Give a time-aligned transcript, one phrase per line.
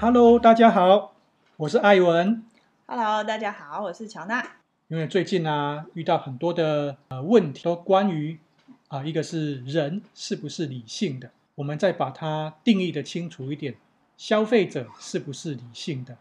[0.00, 1.12] Hello，大家好，
[1.56, 2.44] 我是艾文。
[2.86, 4.46] Hello，大家好，我是乔娜。
[4.86, 8.38] 因为最近啊，遇到很多的呃问题，都关于
[8.86, 13.74] 啊、呃，一个是人是不是理性的，我们再把它定义的清楚一点，
[14.16, 16.16] 消费者是不是理性的？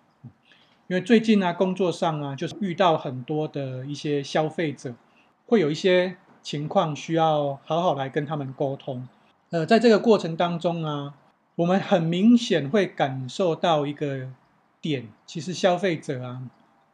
[0.87, 4.95] 因为最近啊，工作上啊，就是遇到很多的一些消费者，
[5.45, 9.07] 会有一些情况需要好好来跟他们沟通。
[9.51, 11.13] 呃，在这个过程当中啊，
[11.57, 14.29] 我们很明显会感受到一个
[14.79, 16.43] 点，其实消费者啊，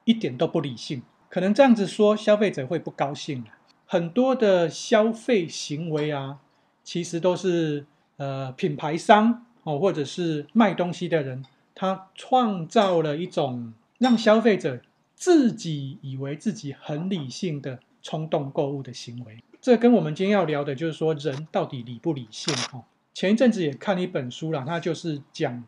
[0.05, 1.01] 一点都不理性。
[1.27, 3.43] 可能这样子说，消费者会不高兴。
[3.85, 6.39] 很多的消费行为啊，
[6.81, 7.85] 其实都是
[8.15, 11.43] 呃品牌商哦，或者是卖东西的人，
[11.75, 14.79] 他创造了一种让消费者
[15.13, 19.43] 自己以为自己很理性的冲动购物的行为。
[19.59, 22.55] 这跟我们今天要聊的就是说，人到底理不理性？
[22.71, 25.63] 哦，前一阵子也看了一本书啦，他就是讲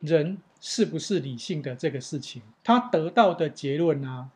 [0.00, 2.42] 人是不是理性的这个事情。
[2.64, 4.30] 他得到的结论啊。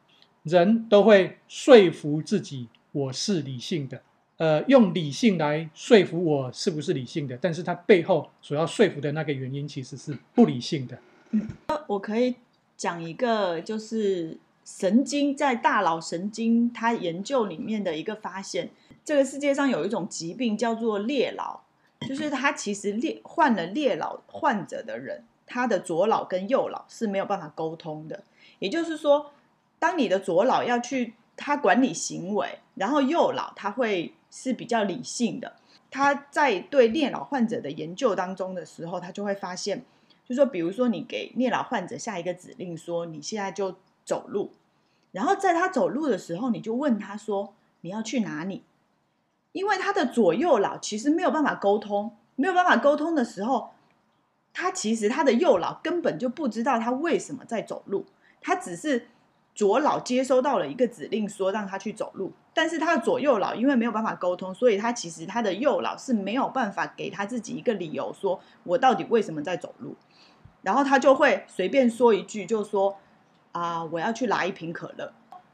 [0.45, 4.03] 人都会说服自己我是理性的，
[4.39, 10.98] 呃，用理性来说服我是不是理性的，但是他背后所要说服的那个原因其实是不理性的。
[11.30, 11.48] 嗯，
[11.86, 12.34] 我可以
[12.77, 18.70] 讲一个，就是神经在大脑神经它研究里面的一个发现，
[19.05, 21.62] 这个世界上有一种疾病叫做裂脑，
[22.08, 28.25] 就是他其实裂患了裂脑患者的人，他的左脑跟右脑是没有办法沟通的，
[28.58, 29.33] 也就是说。
[29.83, 35.56] 当你的左脑要去他管理行为，然后右脑他会是比较理性的。
[35.91, 39.84] 他在对裂脑患者的研究当中的时候，他就会发现，
[40.25, 44.53] 就说比如说你给裂脑患者下一个指令，说你现在就走路，
[45.11, 48.62] 然后在他走路的时候，你就问他说你要去哪里？
[49.53, 53.70] 因为他的左右脑其实没有办法沟通，没有办法沟通的时候，
[54.52, 58.05] 他其实他的右脑根本就不知道他为什么在走路，
[58.41, 59.08] 他只是。
[59.55, 69.95] 左脑接收到了一个指令，说让他去走路，但是他的左右脑因为没有办法沟通，所以他其实他的右脑是没有办法给他自己一个理由，说我到底为什么在走路，
[70.62, 72.96] 然后他就会随便说一句，就说
[73.52, 75.12] 啊、我要去拿一瓶可乐。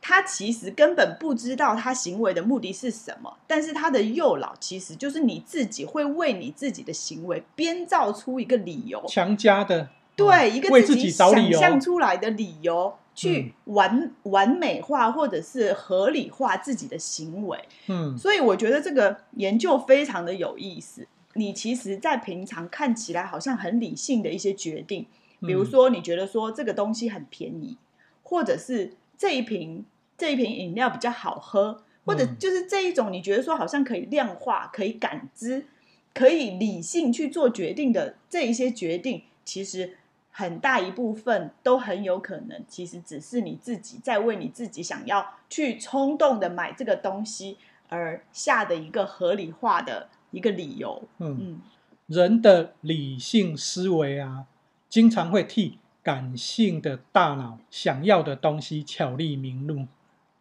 [0.09, 12.95] 他其实根本不知道他行为的目的是什么，但是他的右脑其实就是你自己会为你自己的行为编造出一个理由，强加的，对，一个自己想象出来的理由。
[13.15, 17.59] 去完完美化或者是合理化自己的行为，
[17.89, 21.05] 嗯，所以我觉得这个研究非常的有意思。
[21.35, 25.05] 你其实，在平常看起来好像很理性的一些决定，
[25.41, 27.77] 比如说你觉得说这个东西很便宜，
[28.23, 29.85] 或者是这一瓶
[30.19, 35.65] 这一瓶饮料比较好喝，或者就是这一种你觉得说好像可以量化、可以感知、
[36.13, 39.97] 可以理性去做决定的这一些决定，其实。
[40.31, 47.57] 很大一部分都很有可能，其实只是你自己在为你自己想要去冲动的买这个东西
[47.89, 51.03] 而下的一个合理化的一个理由。
[51.19, 51.61] 嗯，嗯，
[52.07, 54.45] 人的理性思维啊，
[54.89, 59.89] 经常会替感性的大脑想要的东西巧立名目。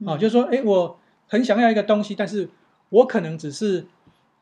[0.05, 2.49] 哦，就是说，哎，我很想要一个东西，但是
[2.89, 3.85] 我可能只是，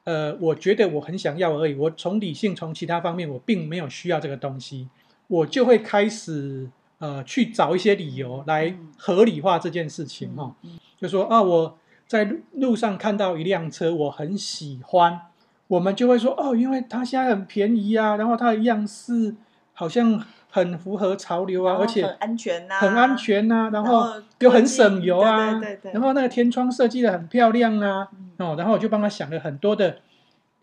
[0.04, 1.76] 呃，我觉得我很想要而已。
[1.76, 4.90] 我从理性，从其他方面，我并没有需要这个东西。
[5.28, 10.56] 我就会开始呃去找一些理由来合理化这件事情哈，
[11.00, 15.20] 就说啊，我在路上看到一辆车，我很喜欢，
[15.68, 19.36] 我们就会说哦，因为它现在很便宜啊，然后它的样式
[19.74, 20.24] 好像
[20.56, 24.06] 很符合潮流啊，而且很安全呐，很安全呐，然后
[24.40, 28.08] 又很省油啊，对对对，然后那个天窗设计的很漂亮啊，
[28.38, 29.98] 哦，然后我就帮他想了很多的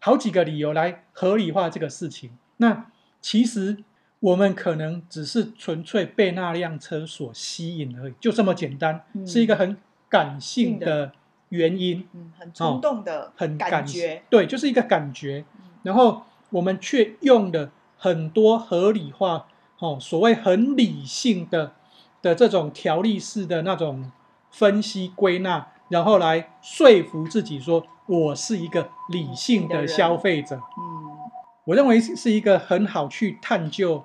[0.00, 2.30] 好几个理由来合理化这个事情。
[2.56, 2.86] 那
[3.20, 3.84] 其实。
[4.22, 9.76] 我们可能只是纯粹被那辆车所吸引而已，就这么简单，嗯、是一个很
[10.08, 11.10] 感性的
[11.48, 15.44] 原因，嗯、很冲动的、哦、很感觉，对，就是一个感觉。
[15.56, 19.48] 嗯、然后我们却用了很多合理化，
[19.82, 21.72] 哦，所谓很理性的
[22.22, 24.12] 的这种条例式的那种
[24.48, 30.54] 分析归纳，然后来说服自己说，我是一个理性的消费者。
[30.78, 31.18] 嗯，
[31.64, 34.04] 我认为是一个很好去探究。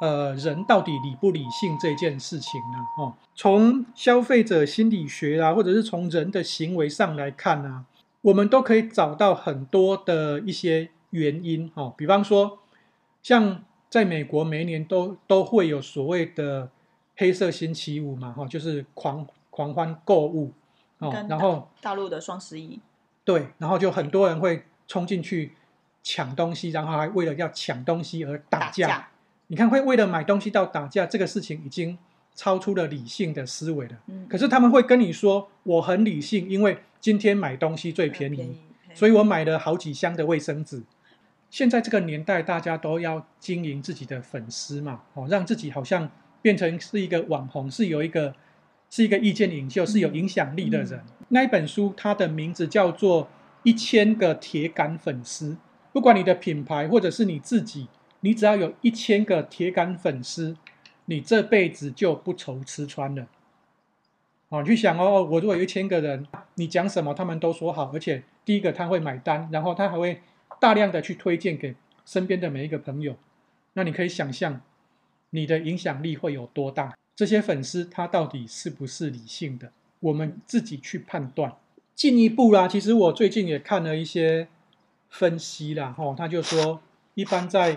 [0.00, 2.78] 呃，人到底理不理性这件事情呢？
[2.96, 7.84] 哦，从消费者心理学啊，或者是从人的行为上来看啊，
[8.22, 11.68] 我们都可以找到很多的一些原因。
[11.74, 12.60] 哦，比方说，
[13.24, 13.60] 像
[13.90, 16.70] 在美国，每一年都都会有所谓的
[17.16, 20.52] 黑色星期五嘛，哈，就是狂狂欢购物
[20.98, 22.78] 哦，然后大陆的双十一，
[23.24, 25.52] 对，然后就很多人会冲进去
[26.02, 28.86] 抢东西，然后还为了要抢东西而打架。
[28.86, 29.08] 打架
[29.50, 31.96] 你看会为了买东西到打架，这个事情已经
[32.34, 33.96] 超出了理性的思维了。
[34.08, 38.60] 嗯，可是他们会跟你说我很理性，因为今天买东西最便宜，便宜
[38.94, 40.82] 所以我买了好几箱的卫生纸。
[41.50, 46.10] 现在这个年代，大家都要经营自己的粉丝嘛，哦，让自己好像
[46.42, 48.34] 变成是一个网红，是有一个
[48.90, 50.98] 是一个意见领袖，是有影响力的人。
[50.98, 53.24] 嗯，那一本书，它的名字叫做
[53.62, 55.52] 《一千个铁杆粉丝》。
[55.90, 57.88] 不管你的品牌或者是你自己，
[58.20, 60.54] 你只要有一千个铁杆粉丝，
[61.06, 63.26] 你这辈子就不愁吃穿了。
[64.50, 70.20] 哦，你去想哦，我如果有一千个人，你讲什么他们都说好，而且第一个他会买单，然后他还会。
[70.60, 71.74] 大量的去推荐给
[72.04, 73.16] 身边的每一个朋友，
[73.74, 74.60] 那你可以想象
[75.30, 76.96] 你的影响力会有多大？
[77.14, 79.70] 这些粉丝他到底是不是理性的？
[80.00, 81.52] 我们自己去判断。
[81.94, 84.48] 进一步啦，其实我最近也看了一些
[85.08, 86.80] 分析啦，吼，他就说，
[87.14, 87.76] 一般在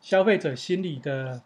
[0.00, 1.42] 消费者心理的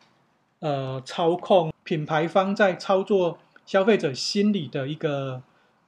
[0.61, 5.43] 呃操控，品牌方在操作消费者心理的一个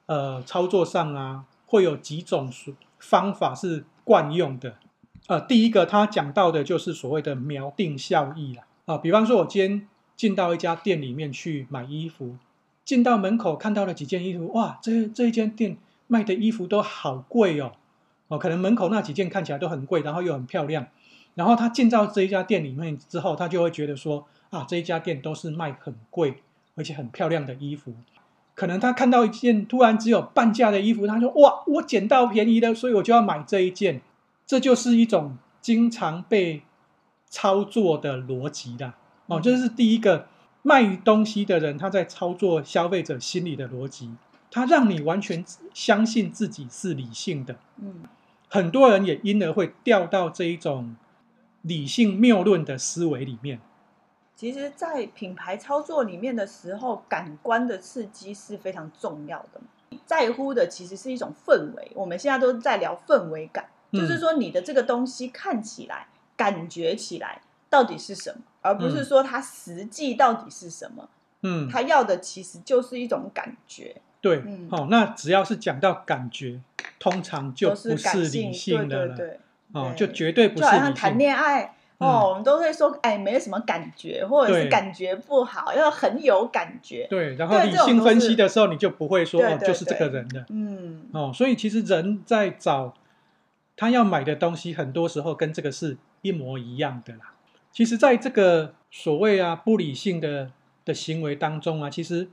[0.07, 2.51] 呃操作上啊，会有几种
[2.99, 3.85] 方法是。
[4.03, 4.77] 惯用的，
[5.31, 9.87] 呃，第一个他讲到的就是所谓的锚定效应啦，啊，比方说我今天
[10.17, 12.35] 进到一家店里面去买衣服，
[12.83, 17.71] 进到门口看到了几件衣服，哇，这这一间店卖的衣服都好贵哦，
[18.27, 20.87] 哦，可能门口那几件看起来都很贵，然后又很漂亮，
[21.35, 26.43] 然后他进到这一家店里面之后，他就会觉得说，啊，这一家店都是卖很贵
[26.75, 27.93] 而且很漂亮的衣服。
[28.53, 34.01] 可能他看到一件突然只有半价的衣服，他说：“哇，我捡到便宜了，所以我就要买这一件。”
[34.51, 36.63] 这就是一种经常被
[37.29, 38.97] 操作的逻辑啦。
[39.27, 40.27] 哦，这是第一个
[40.61, 44.13] 卖东西的人他在操作消费者心理的逻辑，
[44.51, 47.55] 他让你完全相信自己是理性的。
[47.77, 48.03] 嗯，
[48.49, 50.97] 很多人也因而会掉到这一种
[51.61, 53.61] 理性谬论的思维里面。
[54.35, 59.61] 其实，在品牌操作里面的时候，感官的刺激是非常重要的。
[60.05, 61.93] 在乎的其实是一种氛围。
[61.95, 71.09] 我们现在都在聊氛围感，嗯、就是说你的这个东西看起来、感觉起来到底是什么，而不是说它实际到底是什么。
[71.43, 73.95] 嗯，他要的其实就是一种感觉。
[74.21, 76.59] 对，嗯，好、哦，那只要是讲到感觉，
[76.99, 79.15] 通常就不是理性的了。
[79.15, 79.39] 对，对，对，
[79.73, 80.71] 哦，就绝对不是理性。
[80.71, 81.75] 就好像谈恋爱。
[81.97, 87.05] 哦，我们都会说，哎，没什么感觉，或者是感觉不好，要很有感觉。
[87.07, 90.43] 对，然后理性分析的时候，你就不会说哦，就是这个人的。
[90.49, 92.91] 嗯，哦，所以其实人在找
[93.75, 97.33] 他要买的东西，很多时候跟这个是一模一样的啦。
[97.71, 100.51] 其实，在这个所谓啊不理性的
[100.85, 102.29] 的行为当中啊，其实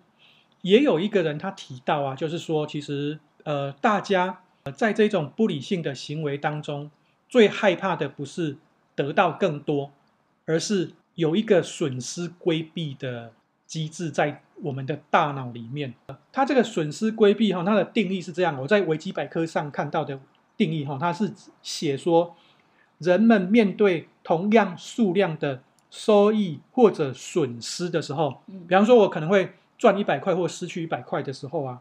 [0.62, 4.40] 也有一个人他提到啊，就是说，其实呃，大家
[4.74, 6.90] 在这种不理性的行为当中，
[7.28, 8.58] 最害怕的不是。
[8.98, 9.92] 得到更多，
[10.44, 13.32] 而是有一个损失规避的
[13.64, 15.94] 机制在我们的大脑里面。
[16.32, 20.18] 他这个损失规避哈，它的定义是这样，我在维基百科上看到的
[20.58, 21.32] 定义哈，它是
[21.62, 22.36] 写说，
[22.98, 31.80] 人们面对同样数量的收益或者损失的时候，比方说我可能会赚一百块或失去一百块的时候啊，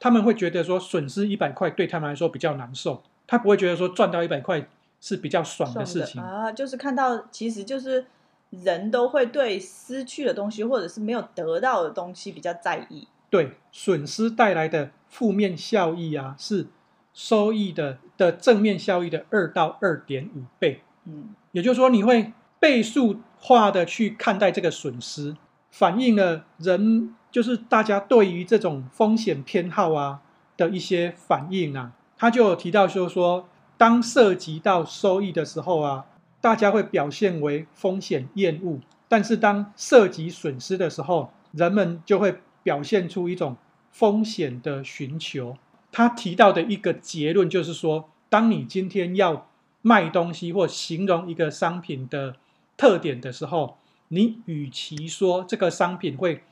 [0.00, 4.66] 他们会觉得说损失一百块对他们来说比较难受，他不会觉得说赚到一百块。
[5.00, 8.06] 是比较爽的事情啊，就是看到，其实就是
[8.48, 13.06] 人都会对失去的东西，或者是没有得到的东西比较在意。
[13.28, 16.68] 对，损失带来的负面效益啊，是
[17.12, 20.82] 收益的的正面效益的二到二点五倍。
[21.04, 25.36] 嗯，也就是说，你会倍数化的去看待这个损失，
[25.70, 30.20] 反映了人就是大家对于这种风险偏好啊
[30.56, 31.92] 的一些反应啊。
[32.16, 33.48] 他就有提到就是说。
[33.76, 36.06] 当涉及到收益的时候啊，
[36.40, 38.78] 大家会表现为风险厌恶；
[39.08, 43.56] 但是当涉及损失的时候，人们就会表现出一种
[43.90, 45.56] 风险的寻求。
[45.94, 49.48] 他提到的一个结论就是说，当你今天要
[49.80, 52.34] 卖东西或形容一个商品的
[52.76, 53.76] 特点的时候，
[54.08, 56.42] 你与其说这个商品会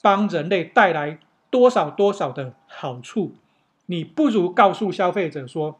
[0.00, 1.18] 帮人类带来
[1.50, 3.34] 多少多少的好处，
[3.84, 5.78] 你不如告诉消费者说。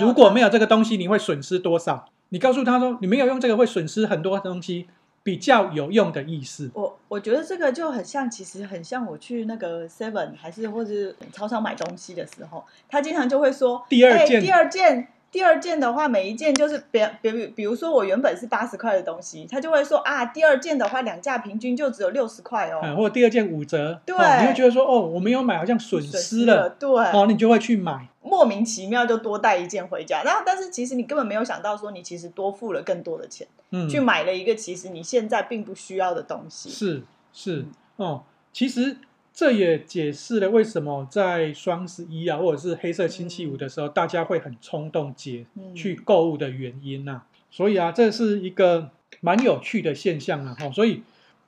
[0.00, 2.08] 如果没有这个东西，你会损失多少？
[2.30, 4.86] 你告诉他说，你没有用这个会损失很多东西，
[5.24, 6.70] 比较有用的意思。
[6.74, 37.64] 我我觉得这个就很像，其实很像我去那个 Seven 还是或者是超商买东西的时候，他经常就会说，第二件，第二件第二件的话，每一件就是别别比如说我原本是八十块的东西，他就会说啊，第二件的话两价平均就只有六十块哦，嗯，或者第二件五折，对，哦，你会觉得说哦，我没有买好像损失了，损失了，对，哦，你就会去买，莫名其妙就多带一件回家，然后但是其实你根本没有想到说你其实多付了更多的钱，嗯，去买了一个其实你现在并不需要的东西，是是。
[37.96, 38.22] 哦，
[38.52, 38.98] 其实。
[39.34, 47.26] 这也解释了为什么在双十一啊，或者是黑色星期五的时候，嗯、大家会很冲动节去购物的原因呐、啊。
[47.50, 50.54] 所以啊，这是一个蛮有趣的现象啊。
[50.56, 51.02] 哈，所以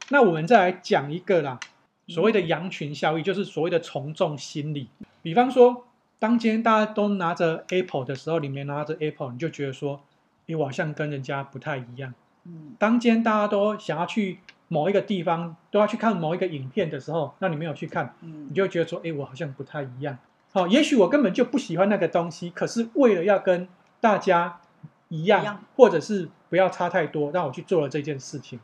[0.08, 1.60] 那我们再来讲一个啦，
[2.08, 4.88] 所谓的羊群效应，就是所谓的从众心理。
[5.22, 5.86] 比方说，
[6.18, 10.00] 当今天大家都拿着 Apple 的时候，你没拿着 Apple，你就觉得说，
[10.46, 12.12] 你好像跟人家不太一样。
[12.46, 14.40] 嗯，当今天大家都想要去。
[14.68, 20.18] 某一个地方都要去看某一个影片的时候，那你没有去看，你就觉得说，哎，我好像不太一样。
[20.52, 23.68] 好，也许我根本就不喜欢那个东西，可是为了要跟
[24.00, 24.60] 大家
[25.08, 28.58] 一样，一样，或者是不要差太多，让我去做了这件事情。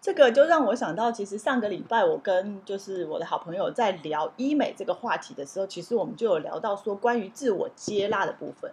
[0.00, 8.70] 这个就让我想到，其实上个礼拜我跟就是我的好朋友在聊医美这个话题的时候，其实我们就有聊到说关于自我接纳的部分，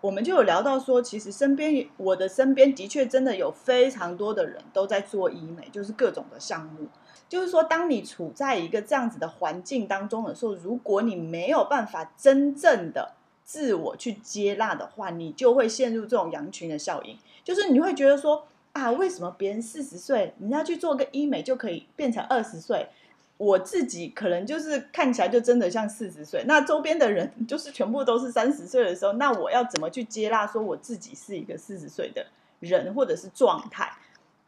[0.00, 6.88] 我们就有聊到说，其实身边我的身边的确真的有非常多的人都在做医美，就是各种的项目。
[7.28, 13.12] 就是说，当你处在一个这样子的环境当中的时候，如果你没有办法真正的
[13.44, 18.44] 自我去接纳的话，你就会陷入这种羊群的效应，就是你会觉得说。
[18.74, 22.88] 啊，为什么别人四十岁，人家去做个医美就可以变成二十岁？
[23.36, 32.26] 我自己可能就是看起来就真的像四十岁，那周边的人就是全部都是三十岁的时候，那我要怎么去接纳说我自己是一个四十岁的
[32.58, 33.92] 人或者是状态？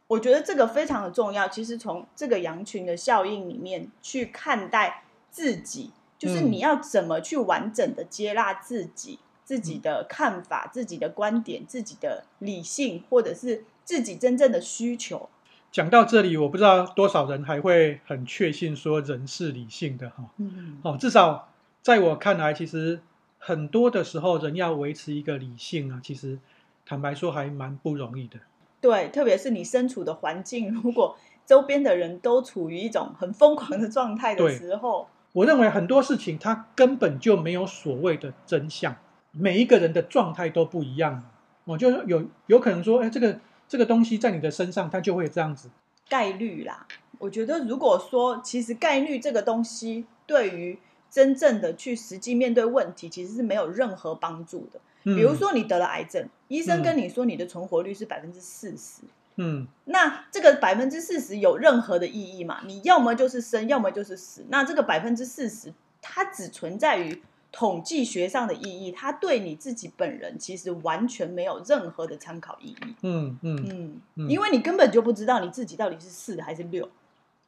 [0.07, 1.47] 我觉得这个非常的重要。
[1.47, 13.63] 其实从这个羊群的效应里面去看待自己，就是你要怎么去完整的接纳自己、自己的看法、自己的观点、自己的理性，或者是。
[13.87, 15.29] 自己真正的需求。
[15.71, 20.25] 讲到这里，我不知道多少人还会很确信说人是理性的哈。
[20.35, 21.47] 嗯，哦，至少
[21.81, 22.99] 在我看来，其实
[23.39, 26.37] 很多的时候，人要维持一个理性啊，其实
[26.85, 28.37] 坦白说还蛮不容易的。
[28.81, 31.15] 对，特别是你身处的环境，如果
[31.45, 38.97] 周边的人都处于一种很疯狂的状态的时候，我认为很多事情它根本就没有所谓的真相，
[39.31, 41.23] 每一个人的状态都不一样。
[41.63, 43.39] 我就有有可能说，哎，这个。
[43.67, 45.69] 这个东西在你的身上，它就会这样子。
[46.09, 46.87] 概率啦，
[47.19, 54.79] 我觉得如果说其实概率这个东西，对于真正的去实际面对问题，其实是没有任何帮助的。
[55.03, 59.01] 嗯、比如说你得了癌症，医生跟你说你的存活率是百分之四十，
[59.35, 62.61] 嗯，那这个百分之四十有任何的意义吗？
[62.65, 64.45] 你要么就是生，要么就是死。
[64.49, 67.21] 那这个百分之四十，它只存在于。
[67.57, 72.95] 统计学上的意义，它对你自己本人其实完全没有任何的参考意义。
[73.01, 76.87] 嗯嗯嗯，因为你根本就不知道你自己到底是四还是六，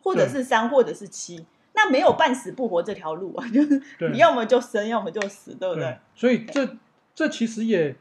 [0.01, 3.79] 或者是三，或者是七，那没有半死不活这条路啊，就是
[4.11, 5.83] 你要么就生，要么就死，对不对？
[5.83, 6.77] 对，所以这
[7.13, 7.95] 这其实也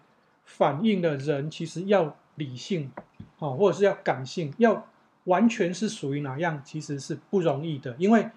[0.46, 2.90] 反映了人其实要理性，
[3.38, 4.88] 哦，或者是要感性，要
[5.24, 8.30] 完全是属于哪样，其实是不容易的，因为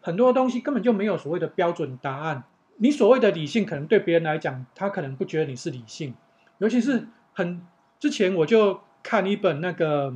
[0.00, 2.42] 很多东西根本就没有所谓的标准答案。
[2.82, 6.16] 你所谓的理性，可能对别人来讲，他可能不觉得你是理性。
[6.58, 7.64] 尤其是很
[8.00, 10.12] 之前，我就看一本那个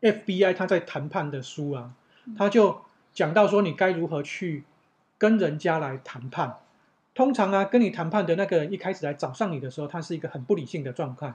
[0.00, 1.92] FBI 他在谈判的书啊，
[2.38, 4.62] 他就讲到说，你该如何去
[5.18, 6.58] 跟人家来谈判。
[7.16, 11.34] 通常啊，跟你谈判的那个人一开始来找上你的时候，他是一个很不理性的状态，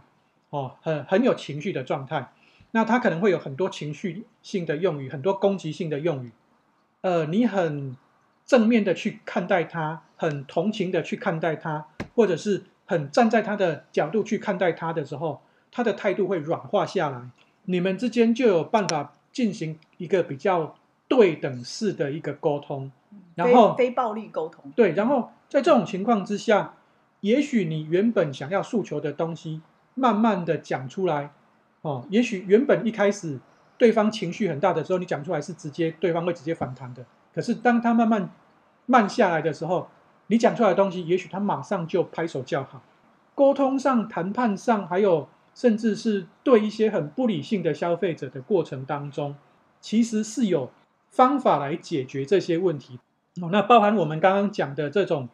[0.49, 2.31] 哦，很很有情绪的状态。
[2.71, 6.31] 那他可能会有很多情绪性的用语，很多攻击性的用语。
[7.01, 7.97] 呃，你很
[8.45, 10.03] 正面的去看待他。
[10.17, 17.21] 很同情的去看待他，或者是很站在他的角度去看待他的时候，他的态度会软化下来，
[17.65, 20.75] 你们之间就有办法进行一个比较
[21.07, 22.91] 对等式的一个沟通，
[23.35, 24.71] 然后非，非暴力沟通。
[24.75, 26.73] 对，然后在这种情况之下，
[27.21, 29.61] 也许你原本想要诉求的东西，
[29.93, 31.31] 慢慢的讲出来，
[31.81, 33.39] 哦，也许原本一开始
[33.77, 37.05] 对方情绪很大的时候，你讲出来是直接对方会直接反弹的，
[37.35, 38.29] 可是当他慢慢
[38.85, 39.87] 慢下来的时候，
[40.27, 42.81] 你讲出来的东西，也许他马上就拍手叫好。
[43.33, 49.35] 沟通上、谈判上，还有甚至是对一些很不理性的消费者的过程当中，
[49.79, 50.71] 其实是有
[51.09, 52.99] 方法来解决这些问题。
[53.41, 55.29] 哦，那包含我们刚刚讲的这种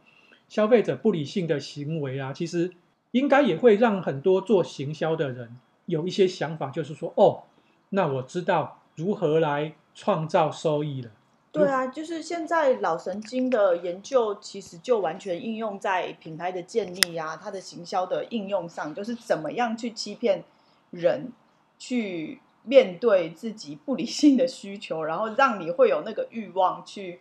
[0.48, 2.72] 消费者不理性的行为啊，其实
[3.12, 7.44] 应该也会让很多做行销的人有一些想法，就是说，哦，
[7.90, 11.10] 那我知道如何来创造收益了。
[11.54, 20.44] 对啊，就是现在脑神经的研究，其实就完全应用在品牌的建立啊，它的行销的应用上，就是怎么样去欺骗
[20.90, 21.32] 人，
[21.78, 27.20] 去面对自己不理性的需求，然后让你会有那个欲望去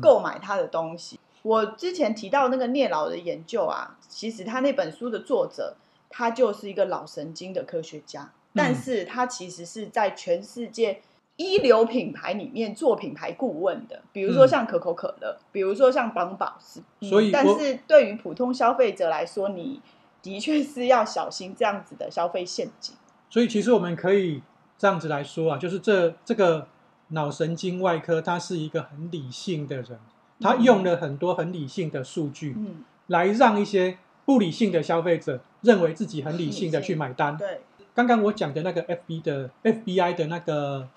[0.00, 1.16] 购买他的东西。
[1.16, 5.74] 嗯、我之前提到那个聂老的研究啊，其实他那本书的作者，
[6.08, 11.00] 他就是一个脑神经的科学家，但是他其实是在全世界。
[11.36, 19.80] 一流品牌里面做品牌顾问的，比如说像可口可乐，嗯、比如说像宝宝斯，所以、嗯，但是对于普通消费者来说，你
[20.20, 22.94] 的确是要小心这样子的消费陷阱。
[23.30, 24.42] 所以，其实我们可以
[24.76, 26.68] 这样子来说啊，就是这这个
[27.08, 29.98] 脑神经外科，他是一个很理性的人，
[30.38, 33.96] 他用了很多很理性的数据，嗯，来让一些
[34.26, 37.38] 不理性的消费者认为自己很理性的去买单。
[37.38, 37.62] 对，
[37.94, 40.88] 刚刚我讲的那个 FB 的 FBI 的那个。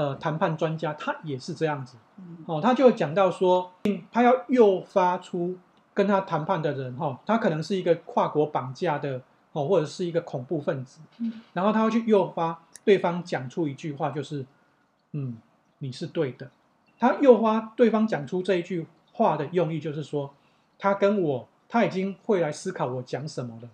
[0.00, 1.98] 呃，谈判专家他也是这样子，
[2.46, 3.70] 哦，他就讲到说，
[4.10, 5.58] 他要诱发出
[5.92, 9.20] 跟他谈判的人，哈、哦，他可能是一个跨国绑架的，
[9.52, 11.00] 哦，或者是一个恐怖分子，
[11.52, 14.46] 然后他要去诱发对方讲出一句话，就是，
[15.12, 15.36] 嗯，
[15.80, 16.50] 你是对的。
[16.98, 20.32] 他诱发对方讲出这一句话的用意，就是说，
[20.78, 23.68] 他跟我，他已经会来思考我讲什么了，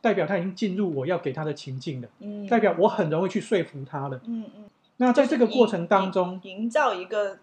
[0.00, 2.08] 代表他已经进入我要给他的情境了，
[2.48, 4.64] 代表我很容易去说服他了，嗯嗯。
[5.00, 7.38] 那在这个过程当中，营造一个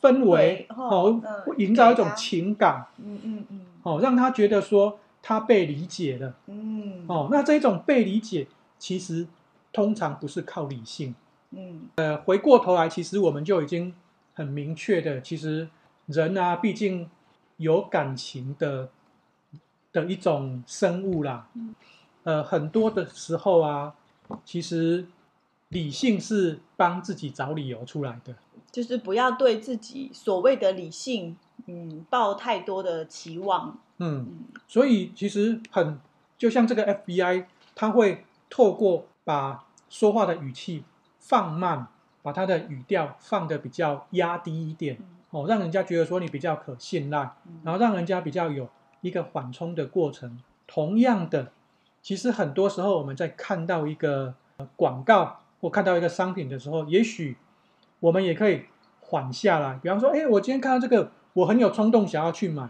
[0.00, 1.20] 氛围，哦，
[1.58, 8.46] 营造一种情感，嗯嗯嗯，哦，让他觉得说他被理解了，嗯，哦，那这种被理解，
[8.78, 9.26] 其实
[9.72, 11.16] 通常不是靠理性，
[11.50, 13.92] 嗯，呃，回过头来，其实我们就已经
[14.32, 15.68] 很明确的，其实
[16.06, 17.10] 人啊，毕竟
[17.56, 18.90] 有感情的
[19.92, 21.48] 的一种生物啦，
[22.22, 23.94] 呃，很多的时候啊，
[24.44, 25.06] 其实。
[25.74, 28.32] 理性是帮自己找理由出来的，
[28.70, 33.76] 就是不要对自己所谓的理性，嗯，抱太多的期望。
[33.98, 35.98] 嗯，所以其实很
[36.38, 40.84] 就像这个 FBI，他会透过把说话的语气
[41.18, 41.88] 放慢，
[42.22, 44.96] 把他的语调放得比较压低一点，
[45.30, 48.68] 哦，让人家觉得说你比较可信赖，然后让人家比较有
[49.00, 50.38] 一个缓冲的过程。
[50.68, 51.50] 同样的，
[52.00, 54.34] 其实很多时候我们在看到一个
[54.76, 55.40] 广告。
[55.64, 57.38] 我看到一个商品的时候，也许
[58.00, 58.64] 我们也可以
[59.00, 59.78] 缓下来。
[59.82, 62.68] 比方说，哎，我今天看到这个，我很有冲动想要去买。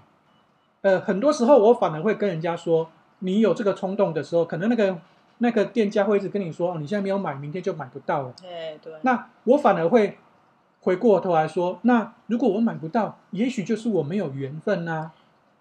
[0.83, 4.97] 呃，很多时候我反而会跟人家说，你有这个冲动的时候，可能那个
[5.39, 8.33] 那个店家会一直跟你说，哦，你现在没有买，明天就买不到了。
[8.41, 8.93] 对对。
[9.03, 10.19] 那我反而会
[10.83, 15.11] 回过头来说，那如果我买不到，也许就是我没有缘分啊。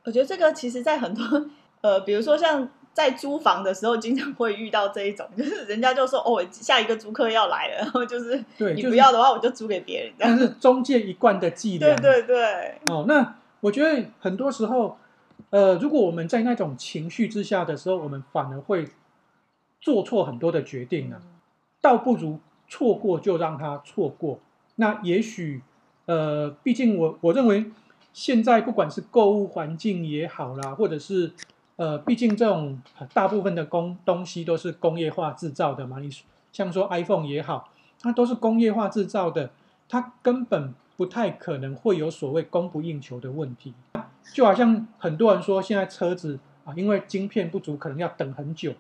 [0.04, 1.48] 我觉得这个其实，在很多
[1.82, 2.70] 呃，比如说像。
[2.94, 10.14] 在租房的时候，经常会遇到这一种，就是人家就说：“哦，下一个租客要来了。”然后就是，对，你不要的话，我就租给别人。
[10.18, 11.96] 但是中介一贯的伎俩。
[11.96, 12.78] 对对对。
[12.94, 14.96] 哦，那我觉得很多时候，
[15.50, 18.88] 呃，如果我们在那种情绪之下的时候，我们反而会
[19.82, 21.26] 做错很多的决定呢、啊。
[21.82, 24.40] 倒不如错过就让他错过。
[24.76, 25.64] 那也许，
[26.06, 27.66] 呃，毕竟我我认为，
[28.14, 31.32] 现在不管是购物环境也好啦，或者是。
[31.76, 32.80] 呃，毕竟这种
[33.14, 36.08] 大部分的工东西都是工业化制造的嘛，你
[36.52, 39.50] 像说 iPhone 也好，它都是工业化制造的，
[39.90, 43.74] 它根本不太可能会有所谓供不应求的问题。
[44.32, 48.74] 就好像很多人说现在车子啊，因为晶片不足，可能要等很久。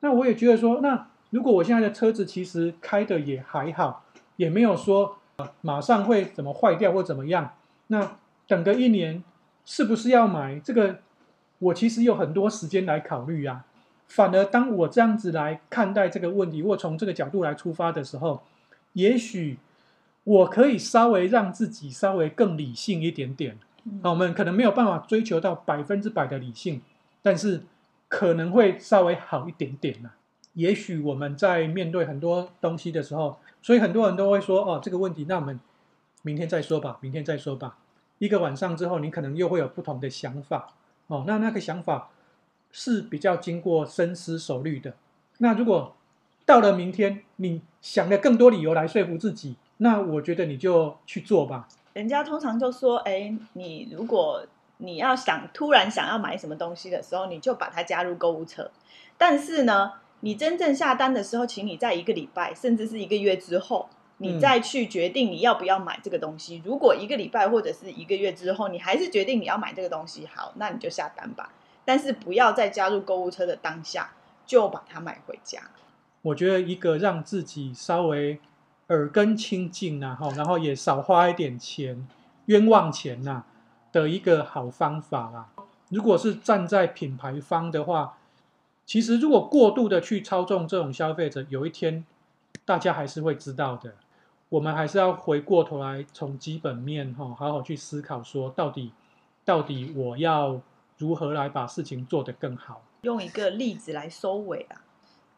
[0.00, 5.18] 那我也觉得说，那如果我现在的车子其实开的也还好，也没有说
[5.60, 7.54] 马上会怎么坏掉或怎么样，
[7.86, 8.16] 那
[8.48, 9.22] 等个一年
[9.64, 10.98] 是不是要买这个？
[11.62, 13.64] 我其实有很多时间来考虑啊，
[14.08, 18.42] 反而当我这样子来看待这个问题，或从这个角度来出发的时候，
[18.94, 19.58] 也许
[20.24, 23.58] 我可以稍微让自己稍微更理性一点点。
[24.02, 26.82] 那我们可能没有办法追求到百分之百的理性，
[27.22, 27.62] 但是
[28.08, 30.16] 可能会稍微好一点点啊。
[30.54, 35.58] 也许我们在面对很多东西的时候，所以很多人都会说：“哦，这个问题，那我们
[36.22, 37.78] 明天再说吧，明天再说吧。”
[38.18, 40.74] 一个晚上之后，你可能又会有不同的想法。
[41.12, 42.08] 哦，那那个想法
[42.70, 44.94] 是比较经过深思熟虑的。
[45.38, 45.94] 那如果
[46.46, 51.68] 到了明天，你想了更多理由来说服自己，那我觉得你就去做吧。
[51.92, 54.42] 人家通常就说：“哎，你如果
[54.78, 58.70] 你要想突然想要买什么东西的时候，你就把它加入购物车。
[59.18, 63.90] 但是呢，你真正下单的时候，请你在一个礼拜甚至是一个月之后。”
[64.22, 66.62] 你再去决定你要不要买这个东西。
[66.64, 71.52] 如果一个礼拜或者是一个月之后，你还是决定你要买这个东西，好，那你就下单吧。
[71.84, 74.12] 但是不要在加入购物车的当下
[74.46, 75.60] 就把它买回家。
[76.22, 78.38] 我觉得一个让自己稍微
[78.88, 82.06] 耳根清净呐，哈，然后也少花一点钱，
[82.46, 83.42] 冤枉钱呐
[83.90, 85.48] 的一个好方法啊。
[85.88, 88.16] 如果是站在品牌方的话，
[88.86, 92.04] 其实如果过度的去操纵这种消费者，有一天
[92.64, 93.94] 大家还是会知道的。
[94.52, 98.92] 我们还是要回过头来，从基本面哈，好好去思考，说到底，
[99.46, 100.60] 到底我要
[100.98, 102.82] 如何来把事情做得更好。
[103.00, 104.84] 用一个例子来收尾啊，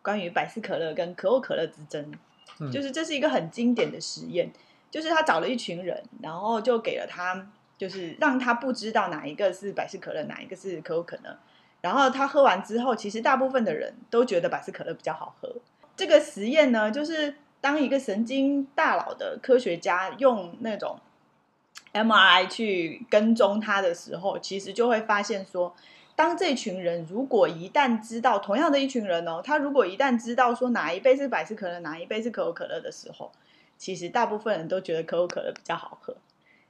[0.02, 2.12] 关于百事可乐跟可口可乐之争，
[2.58, 4.52] 嗯，就是这是一个很经典的实验，
[4.90, 7.46] 就是他找了一群人，然后就给了他，
[7.78, 11.38] 就是让他不知道哪一个是百事可乐，哪一个是可口可乐，
[11.82, 15.54] 然后他喝完之后，其实大部分的人都觉得百事可乐比较好喝。
[15.94, 17.36] 这个实验呢，就是。
[17.64, 21.00] 当一个神经大脑的科学家用那种
[21.94, 25.74] MRI 去跟踪他的时候，其实就会发现说，
[26.14, 33.32] 当这群人如果一旦知道同样的一群人哦，他如果一旦知道说哪一杯是百事可乐，哪一杯是可口可乐的时候，
[33.78, 36.14] 其实大部分人都觉得可口可乐比较好喝。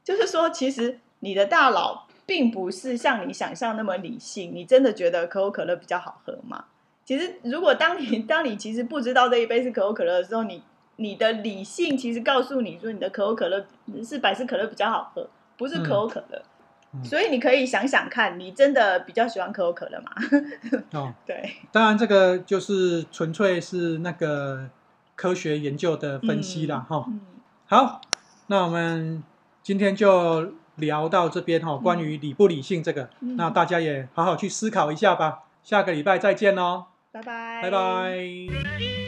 [0.04, 6.66] 就是说，其实你的大脑并不是像你想象那么理性，你真的觉得可口可乐比较好喝吗？
[7.04, 10.62] 其实，如果当你当你其实不知道这一杯是可口可乐的时候，你
[10.96, 13.64] 你的理性其实告诉你说，你的可口可乐
[14.04, 16.42] 是百事可乐比较好喝，不是可口可乐。
[16.92, 20.12] 嗯、所以你可以想想看，你真的比较喜欢可口可乐吗？
[20.94, 21.56] 哦， 对。
[21.72, 24.70] 当然，这个就是纯粹是那个
[25.16, 27.04] 科学研究的分析了哈。
[27.66, 28.00] 好，
[28.46, 29.22] 那我们
[29.62, 35.40] 今天就聊到这边哈，关于理不理性这个、嗯，那大家也好好去思考一下吧。
[35.64, 39.03] 下个礼拜再见喽，拜拜，拜拜。